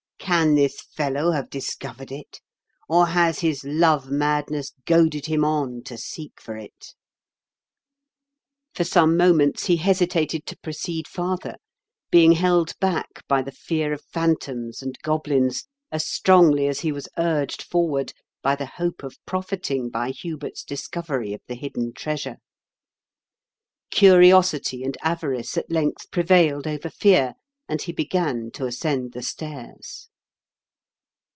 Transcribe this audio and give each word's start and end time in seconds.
Can 0.23 0.55
this 0.55 0.79
fellow 0.81 1.31
have 1.31 1.49
discovered 1.49 2.09
it, 2.09 2.39
or 2.87 3.07
has 3.07 3.39
his 3.39 3.65
love 3.65 4.09
madness 4.09 4.71
goaded 4.85 5.25
him 5.25 5.43
on 5.43 5.83
to 5.83 5.97
seek 5.97 6.39
for 6.39 6.55
it?" 6.55 6.93
For 8.75 8.85
some 8.85 9.17
moments 9.17 9.65
he 9.65 9.75
hesitated 9.75 10.45
to 10.45 10.57
proceed 10.59 11.05
farther, 11.05 11.55
being 12.11 12.33
held 12.33 12.79
back 12.79 13.27
by 13.27 13.41
the 13.41 13.51
fear 13.51 13.91
of 13.91 14.05
phantoms 14.05 14.81
and 14.81 14.95
goblins 15.01 15.67
as 15.91 16.07
strongly 16.07 16.67
as 16.67 16.79
he 16.79 16.93
was 16.93 17.09
urged 17.17 17.61
for 17.61 17.89
ward 17.89 18.13
by 18.41 18.55
the 18.55 18.67
hope 18.67 19.03
of 19.03 19.17
profiting 19.25 19.89
by 19.89 20.11
Hubert's 20.11 20.63
discovery 20.63 21.33
of 21.33 21.41
the 21.47 21.55
hidden 21.55 21.93
treasure. 21.93 22.37
Curiosity 23.89 24.83
and 24.83 24.95
avarice 25.03 25.57
at 25.57 25.69
length 25.69 26.09
prevailed 26.09 26.67
over 26.67 26.89
fear, 26.89 27.33
and 27.67 27.81
he 27.81 27.91
began 27.91 28.49
to 28.53 28.65
ascend 28.65 29.11
the 29.11 29.23
stairs. 29.23 30.07